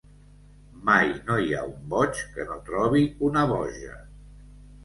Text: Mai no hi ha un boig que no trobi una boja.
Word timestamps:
Mai 0.89 1.11
no 1.27 1.37
hi 1.43 1.53
ha 1.57 1.59
un 1.73 1.85
boig 1.93 2.23
que 2.39 2.47
no 2.49 2.57
trobi 2.71 3.05
una 3.29 3.45
boja. 3.55 4.01